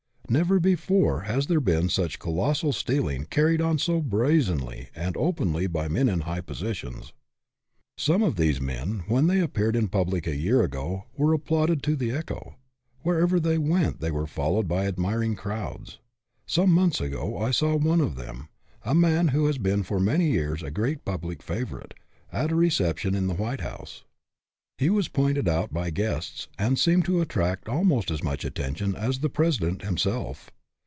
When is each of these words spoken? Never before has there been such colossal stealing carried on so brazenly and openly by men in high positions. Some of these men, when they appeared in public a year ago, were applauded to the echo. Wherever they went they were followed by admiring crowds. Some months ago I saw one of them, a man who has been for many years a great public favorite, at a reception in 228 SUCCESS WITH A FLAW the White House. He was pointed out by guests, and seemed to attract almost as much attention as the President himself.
Never 0.29 0.61
before 0.61 1.23
has 1.23 1.47
there 1.47 1.59
been 1.59 1.89
such 1.89 2.17
colossal 2.17 2.71
stealing 2.71 3.25
carried 3.25 3.59
on 3.59 3.77
so 3.77 3.99
brazenly 3.99 4.87
and 4.95 5.17
openly 5.17 5.67
by 5.67 5.89
men 5.89 6.07
in 6.07 6.21
high 6.21 6.39
positions. 6.39 7.11
Some 7.97 8.23
of 8.23 8.37
these 8.37 8.61
men, 8.61 9.03
when 9.09 9.27
they 9.27 9.41
appeared 9.41 9.75
in 9.75 9.89
public 9.89 10.25
a 10.27 10.37
year 10.37 10.63
ago, 10.63 11.03
were 11.17 11.33
applauded 11.33 11.83
to 11.83 11.97
the 11.97 12.11
echo. 12.11 12.55
Wherever 13.01 13.41
they 13.41 13.57
went 13.57 13.99
they 13.99 14.09
were 14.09 14.25
followed 14.25 14.69
by 14.69 14.85
admiring 14.87 15.35
crowds. 15.35 15.99
Some 16.45 16.71
months 16.71 17.01
ago 17.01 17.37
I 17.37 17.51
saw 17.51 17.75
one 17.75 17.99
of 17.99 18.15
them, 18.15 18.47
a 18.85 18.95
man 18.95 19.29
who 19.35 19.47
has 19.47 19.57
been 19.57 19.83
for 19.83 19.99
many 19.99 20.29
years 20.31 20.63
a 20.63 20.71
great 20.71 21.03
public 21.03 21.43
favorite, 21.43 21.93
at 22.31 22.53
a 22.53 22.55
reception 22.55 23.15
in 23.15 23.27
228 23.27 23.27
SUCCESS 23.27 23.33
WITH 23.33 23.33
A 23.33 23.35
FLAW 23.35 23.35
the 23.35 23.41
White 23.43 23.79
House. 23.89 24.05
He 24.77 24.89
was 24.89 25.09
pointed 25.09 25.47
out 25.47 25.71
by 25.71 25.91
guests, 25.91 26.47
and 26.57 26.79
seemed 26.79 27.05
to 27.05 27.21
attract 27.21 27.69
almost 27.69 28.09
as 28.09 28.23
much 28.23 28.43
attention 28.43 28.95
as 28.95 29.19
the 29.19 29.29
President 29.29 29.83
himself. 29.83 30.49